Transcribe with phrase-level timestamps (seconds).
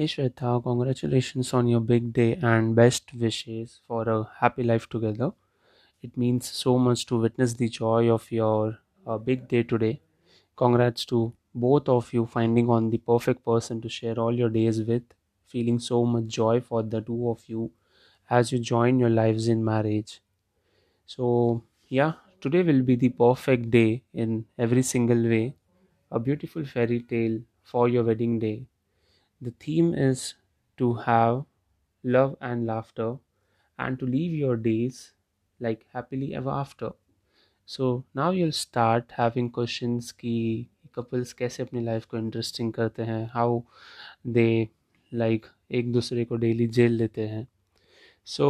[0.00, 5.32] Hey Shweta, congratulations on your big day and best wishes for a happy life together.
[6.00, 10.00] It means so much to witness the joy of your uh, big day today.
[10.56, 14.82] Congrats to both of you finding on the perfect person to share all your days
[14.82, 15.02] with.
[15.46, 17.70] Feeling so much joy for the two of you
[18.30, 20.22] as you join your lives in marriage.
[21.06, 25.56] So, yeah, today will be the perfect day in every single way.
[26.10, 28.66] A beautiful fairy tale for your wedding day.
[29.41, 30.35] The theme is
[30.77, 31.45] to have
[32.03, 33.17] love and laughter
[33.77, 35.13] and to live your days
[35.59, 36.91] like happily ever after.
[37.65, 43.25] So now you'll start having questions कि couples कैसे अपनी life को interesting करते हैं
[43.33, 43.61] how
[44.37, 44.47] they
[45.13, 45.45] like
[45.79, 47.47] एक दूसरे को daily jail लेते हैं
[48.35, 48.47] सो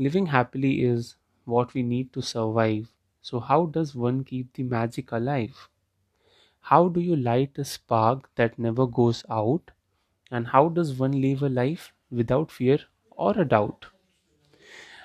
[0.00, 1.14] living happily is
[1.44, 2.92] what we need to survive.
[3.20, 5.68] So, how does one keep the magic alive?
[6.60, 9.72] How do you light a spark that never goes out?
[10.31, 12.79] And how does one live a life without fear
[13.11, 13.87] or a doubt?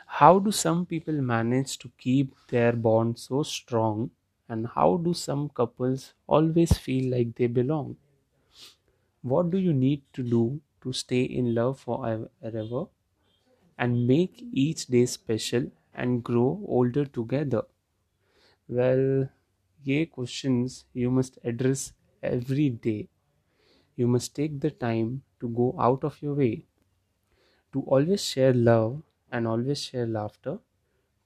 [0.07, 4.13] How do some people manage to keep their bond so strong?
[4.49, 7.97] And how do some couples always feel like they belong?
[9.23, 12.87] What do you need to do to stay in love forever
[13.79, 17.65] and make each day special and grow older together?
[18.69, 19.29] Well,
[19.85, 21.93] ye questions you must address
[22.25, 23.09] every day.
[23.97, 26.67] You must take the time to go out of your way
[27.73, 30.61] to always share love and always share laughter,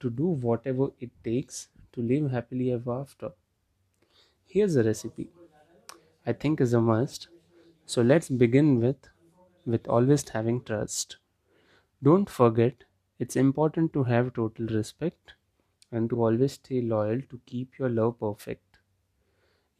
[0.00, 3.32] to do whatever it takes to live happily ever after.
[4.46, 5.30] Here's a recipe
[6.26, 7.28] I think is a must.
[7.86, 9.08] So let's begin with
[9.66, 11.18] with always having trust.
[12.02, 12.84] Don't forget
[13.18, 15.34] it's important to have total respect
[15.92, 18.78] and to always stay loyal to keep your love perfect.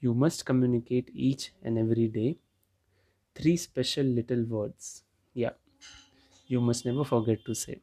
[0.01, 2.39] You must communicate each and every day
[3.37, 5.05] three special little words.
[5.35, 5.55] Yeah,
[6.49, 7.83] you must never forget to say.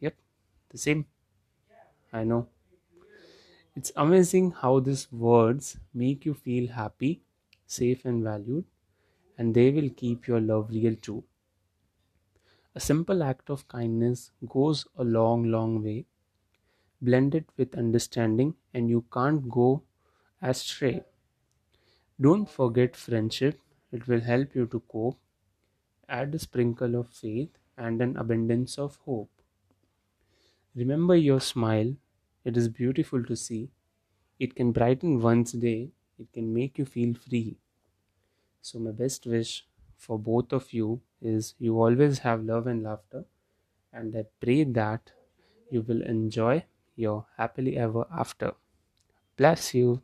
[0.00, 0.16] Yep,
[0.70, 1.06] the same.
[2.12, 2.48] I know.
[3.74, 7.22] It's amazing how these words make you feel happy,
[7.64, 8.66] safe, and valued,
[9.38, 11.24] and they will keep your love real too.
[12.74, 16.06] A simple act of kindness goes a long, long way.
[17.02, 19.84] Blend it with understanding, and you can't go
[20.42, 21.04] astray.
[22.20, 23.58] Don't forget friendship,
[23.92, 25.20] it will help you to cope.
[26.08, 29.30] Add a sprinkle of faith and an abundance of hope.
[30.74, 31.94] Remember your smile,
[32.42, 33.70] it is beautiful to see.
[34.38, 37.58] It can brighten one's day, it can make you feel free.
[38.62, 39.66] So, my best wish
[39.96, 43.24] for both of you is you always have love and laughter,
[43.92, 45.12] and I pray that
[45.70, 46.66] you will enjoy
[46.96, 48.54] your happily ever after.
[49.36, 50.02] Bless you.